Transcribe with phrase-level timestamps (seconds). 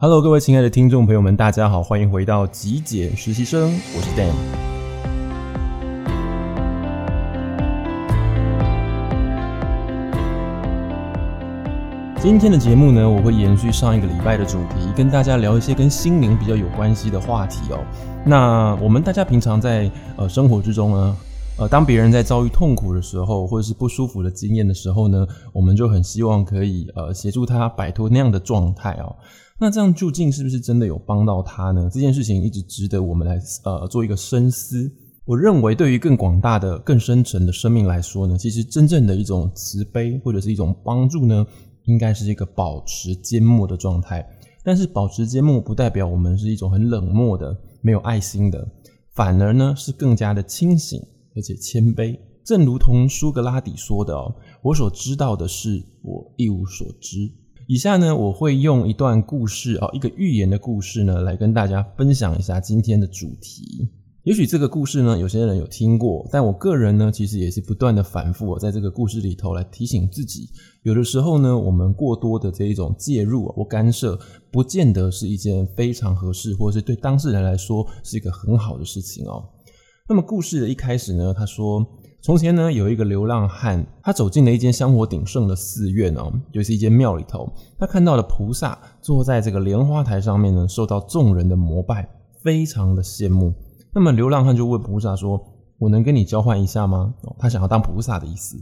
[0.00, 4.30] Hello，各位亲爱的听众朋友们，大家好，欢迎回到极简实习生，我是 Dan。
[12.22, 17.84] 今天的节目呢，我会延续上一个礼拜的主题，跟大家聊一些跟心灵比较有关系的话题哦。
[18.24, 21.16] 那我们大家平常在呃生活之中呢，
[21.58, 29.16] 呃，当别人在遭遇痛苦的时候，或者是不舒服的经验的时候呢，我们就很希望可以呃协助他摆脱那样的状态哦。
[29.60, 31.90] 那这样究竟是不是真的有帮到他呢？
[31.92, 34.90] 这件事情一直值得我们来呃做一个深思。
[35.24, 41.44] 我认为，对于更广大的、更深层的生命来说呢，其实真正的一种慈悲或者是一种帮助呢，
[41.84, 44.24] 应该是一个保持缄默的状态。
[44.64, 48.66] 但是保持缄默不代表我们是一种很冷漠的、没有爱心的，
[49.14, 51.00] 反而呢是更加的清醒
[51.34, 52.16] 而且谦卑。
[52.44, 57.30] 正如同苏格拉底说的哦，我所知道的事，我一无所知。
[57.68, 63.86] 以下呢，我会用一段故事啊，一个寓言的故事呢，来跟大家分享一下今天的主题。
[64.22, 70.48] 也许这个故事呢，有些人有听过，但我个人呢，其实也是不断的反复在这个故事里头来提醒自己，
[70.82, 74.18] 有的时候呢，我们过多的这一种介入或干涉，
[74.50, 79.46] 不见得是一件非常合适，或者是对当事人来说是一个很好的事情哦。
[80.08, 81.86] 那么故事的一开始呢，他说。
[82.20, 87.50] 从前呢，有一个流浪汉，他走进了一间香火鼎盛的寺院哦，就是一间庙里头。
[87.78, 92.08] 他看到了菩萨坐在这个莲花台上面呢，受到众人的膜拜，
[92.42, 93.54] 非常的羡慕。
[93.94, 95.40] 那么流浪汉就问菩萨说
[95.78, 98.56] ：“我能跟你交换一下吗？”哦，他想要当菩萨的意思。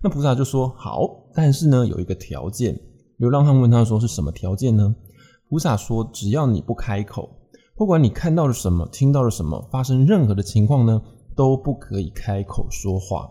[0.00, 1.02] 那菩萨就说：“好，
[1.34, 2.78] 但是呢，有一个条件。”
[3.18, 4.94] 流浪汉问他说：“是什么条件呢？”
[5.50, 7.28] 菩萨说：“只要你不开口，
[7.76, 11.02] 不管你看到了什么，听到了什么，发生任何的情况呢，
[11.36, 13.30] 都不可以开口说话。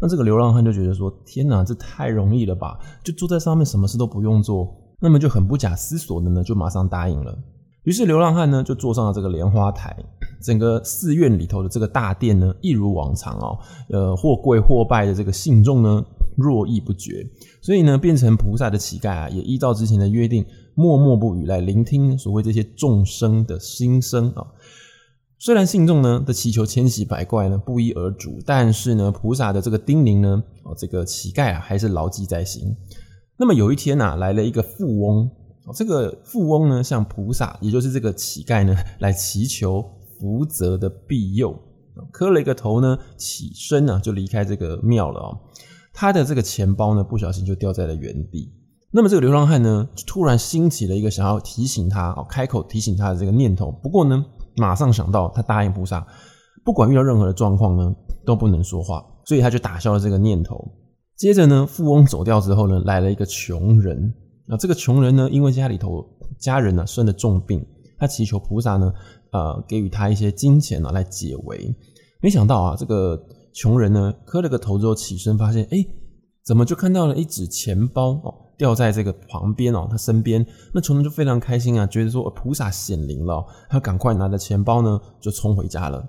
[0.00, 2.78] 那这个流浪汉就觉得说：“天哪，这太容易了吧？
[3.02, 7.36] 就坐在上面，什么事都不用做。”那么就很不假思索的呢，就马上答应了。
[7.84, 9.94] 于是流浪汉呢，就坐上了这个莲花台。
[10.42, 13.58] 整个寺院里头的这个大殿呢，一如往常哦，
[13.90, 16.04] 呃，或跪或拜的这个信众呢，
[16.36, 17.26] 络绎不绝。
[17.62, 20.44] 所以呢，变成菩萨的乞丐啊，也依照之前的约定，
[20.74, 24.46] 默默不语来聆听所谓这些众生的心声啊。
[25.44, 32.74] 虽然信众呢的祈求千奇百怪呢不一而足，但是呢菩萨的这个叮咛呢，哦这个乞丐啊还是牢记在心。
[33.36, 35.30] 那么有一天啊来了一个富翁，
[35.74, 39.84] 这个富翁呢向菩萨，也就是这个乞丐呢来祈求
[40.18, 41.54] 福泽的庇佑，
[42.10, 45.38] 磕了一个头呢起身啊就离开这个庙了哦。
[45.92, 48.50] 他的这个钱包呢不小心就掉在了原地。
[48.90, 54.24] 那么这个流浪汉呢突然兴起了一个想要提醒他哦开口提醒他的这个念头，不过呢。
[54.56, 56.06] 马上想到，他答应菩萨，
[56.64, 57.94] 不管遇到任何的状况呢，
[58.24, 60.66] 都不能说话，所以他就打消了这个念头。
[61.16, 64.14] 接着呢，富翁走掉之后呢，来了一个穷人。
[64.46, 66.04] 那这个穷人呢，因为家里头
[66.38, 67.64] 家人呢生了重病，
[67.98, 68.92] 他祈求菩萨呢，
[69.30, 71.74] 呃，给予他一些金钱呢来解围。
[72.20, 73.18] 没想到啊，这个
[73.52, 75.78] 穷人呢，磕了个头之后起身，发现，哎，
[76.44, 78.34] 怎么就看到了一纸钱包哦？
[78.56, 86.06] 掉在这个旁边哦，他身边，那穷人就非常开心啊，觉得说菩萨显灵了，他赶快拿着钱包呢，就冲回家了。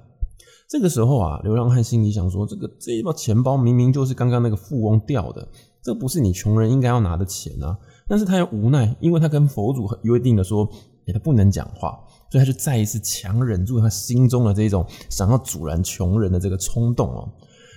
[0.70, 5.48] 这个时候啊，流浪汉心里想说，这个这一包钱包明明就是刚刚那个富翁掉的，
[5.82, 7.78] 这不是你穷人应该要拿的钱啊。
[8.08, 10.70] 但是他又无奈，因为他跟佛祖约定了说，
[11.08, 11.98] 欸，他不能讲话，
[12.30, 17.28] 所以他就再一次强忍住他心中的这种想要阻拦穷人的这个冲动哦。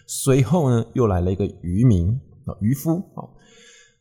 [0.07, 2.19] 随后呢，又来了一个渔民
[2.49, 3.23] 啊，渔夫啊。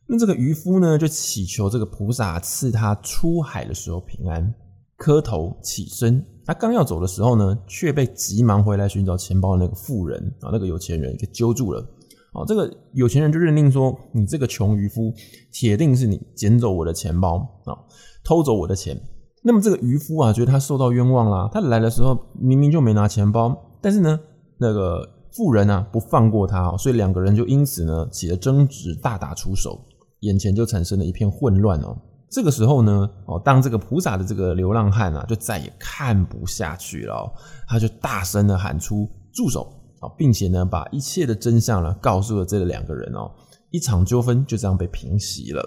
[0.08, 4.54] 那这个渔夫呢，就祈求这个菩萨赐他出海的时候平安，
[4.96, 6.26] 磕头起身。
[6.46, 11.82] 他刚要走的时候呢，却被急忙回来寻找钱包的那个富人啊，那个有钱人给揪住了。
[12.32, 15.14] 啊，这个有钱人就认定说，你这个穷渔夫，
[15.52, 17.76] 铁定是你捡走我的钱包啊，
[18.24, 18.98] 偷走我的钱。
[19.44, 21.50] 那么这个渔夫啊，觉得他受到冤枉啦。
[21.52, 24.20] 他来的时候明明就没拿钱包，但是呢，
[24.58, 29.80] 那个富人啊不放过他，所以两个人就因此呢起了争执，大打出手。
[30.22, 31.96] 眼前就产生了一片混乱哦。
[32.28, 37.32] 这个时候呢，哦，当这个菩萨的这个流浪汉啊，就再也看不下去了，
[37.68, 39.72] 他就大声的喊出“住手”
[40.02, 43.30] 啊，并且呢，把一切的真相呢告诉了这两个人哦。
[43.70, 45.64] 一场纠纷就这样被平息了。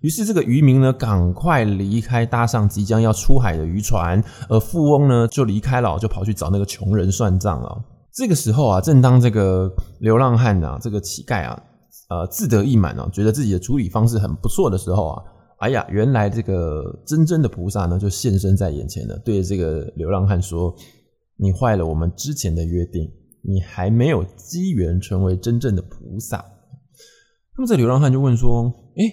[0.00, 7.84] 于是这个渔民呢，赶快离开，搭上即将要出海的渔船，而富翁呢，就离开了，就跑去找那个穷人算账了。
[8.18, 11.62] 这个时候啊，正当这个流浪汉啊，这个乞丐啊。
[12.08, 15.22] 呃，自得意满哦，觉得自己的处理方式很不错的时候啊，
[15.58, 20.74] 哎呀，原来这个真正的菩萨呢，就现身在眼前了，对着这个流浪汉说
[21.36, 23.08] ：“你坏了我们之前的约定，
[23.42, 26.44] 你还没有机缘成为真正的菩萨。”
[27.56, 29.04] 那么这流浪汉就问说：“哎，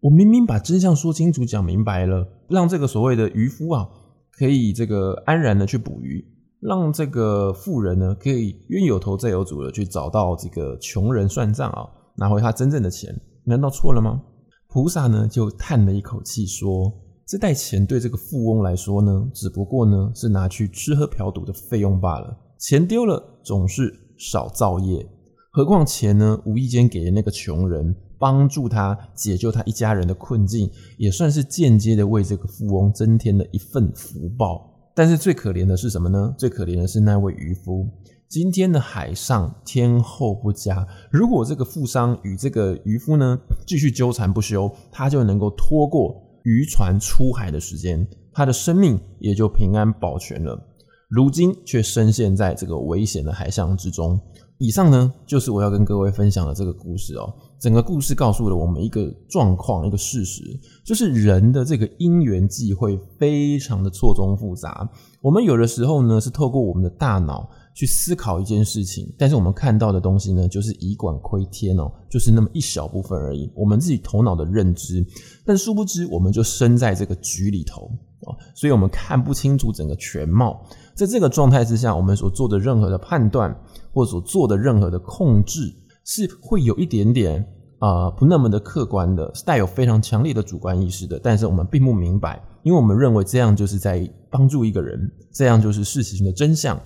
[0.00, 3.86] 我明明把真相说清楚、讲明白了，让这个所谓的渔夫啊，
[4.32, 6.24] 可以这个安然的去捕鱼，
[6.60, 13.14] 让这个富人呢，可以冤有头债有主的去找到这个穷人算账啊，拿回他真正的钱，
[13.44, 14.20] 难道错了吗？
[14.68, 16.92] 菩萨呢就叹了一口气说
[17.26, 25.06] ：“这袋钱对这个富翁来说呢，只不过呢是拿去吃喝嫖赌的费用罢了，钱丢了总是少造业，
[25.50, 30.68] 何况钱呢无意间给了那个穷人。”帮助他解救他一家人的困境，
[30.98, 34.68] 也算是间接的为这个富翁增添了一份福报。
[34.98, 36.34] 但是最可怜的是什么呢？
[36.36, 37.86] 最可怜的是那位渔夫。
[38.28, 50.60] 今天的海上天候不佳，如果这个富商与这个渔夫呢继续纠缠不休，他就能够拖过渔船出海的时间，他的生命也就平安保全了。
[51.08, 54.20] 如今却深陷在这个危险的海象之中。
[54.58, 57.32] 以上呢，就是我要跟各位分享的这个故事哦。
[57.60, 60.42] 整个故事告诉了我们一个状况，一个事实，
[60.84, 64.88] 就是人的这个因缘际会非常的错综复杂。
[65.20, 73.50] 我们有的时候呢，是透过我们的大脑去思考一件事情，但是我们看到的东西呢，就是以管窥天哦，就是那么一小部分而已。
[73.56, 75.04] 我们自己头脑的认知，
[75.44, 77.90] 但殊不知我们就身在这个局里头
[78.22, 80.64] 啊，所以我们看不清楚整个全貌。
[80.94, 83.52] 在这个状态之下，我们所做的任何的判断，
[83.92, 85.74] 或所做的任何的控制，
[86.08, 87.46] 是会有一点点
[87.80, 91.20] 啊、不那么的客观的，是带有非常强烈的主观意识的。
[91.22, 94.98] 但是我们并不明白，因为我们认为这样就是在帮助一个人，
[95.32, 96.80] 这样就是事情的真相。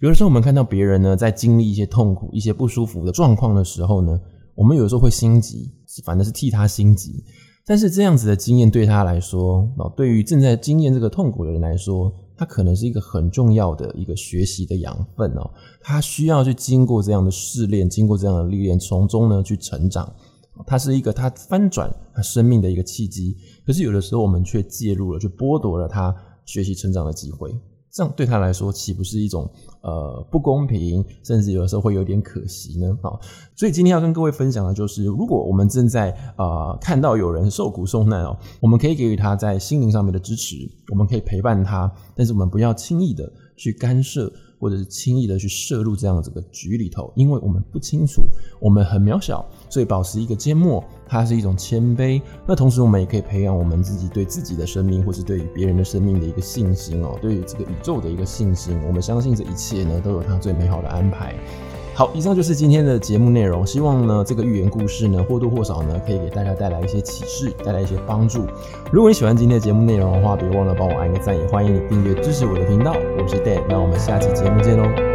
[0.00, 4.20] 有的时候我们看到别人呢在经历一些痛苦、一些不舒服的状况的时候呢，
[4.54, 5.72] 我们有时候会心急，
[6.04, 7.24] 反正是替他心急。
[7.66, 15.50] 但是这样子的经验对他来说，对于正在经验这个痛苦的人来说，它可能是一个很重要的一个学习的养分哦，
[15.82, 20.14] 他需要去经过这样的试炼，经过这样的历练，从中呢去成长。
[20.66, 23.36] 它是一个他翻转他生命的一个契机。
[23.66, 26.14] 可是有的时候我们却介入了，就剥夺了他
[26.46, 27.52] 学习成长的机会。
[27.90, 29.50] 这样对他来说，岂不是一种
[29.82, 32.96] 呃不公平，甚至有的时候会有点可惜呢？
[33.02, 33.20] 好，
[33.56, 40.56] 所以今天要跟各位分享的就是，如果我们正在呃看到有人受苦受难哦，我们可以给予他在心灵上面的支持，
[40.90, 44.32] 我们可以陪伴他，但是我们不要轻易的去干涉。
[44.58, 48.22] 或者是轻易的去摄入这样的这个局里头，因为我们不清楚，
[48.60, 52.20] 我们很渺小，所以保持一个缄默，它是一种谦卑。
[52.46, 58.80] 那同时，我们也可以培养我们自己对自己的生命，或是对于别人的生命的一个信心哦，对于这个宇宙的一个信心。
[58.86, 61.34] 我们相信这一切呢，都有它最美好的安排。
[61.98, 63.66] 好，以上就是今天的节目内容。
[63.66, 68.46] 希望呢，这个寓言故事呢，或多或少呢，可以给大家带来一些启示，带来一些帮助。
[68.92, 72.92] 如果你喜欢今天的节目内容的话，别忘了帮我按个赞，也欢迎你订阅支持我的频道。
[72.92, 75.07] 我是 Dan，那我们下期节目见喽。